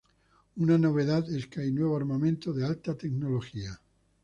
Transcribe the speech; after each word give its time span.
Una 0.55 0.79
novedad 0.79 1.31
es 1.31 1.45
que 1.45 1.61
hay 1.61 1.71
nuevo 1.71 1.95
armamento 1.95 2.51
de 2.53 2.65
alta 2.65 2.95
tecnología. 2.95 3.79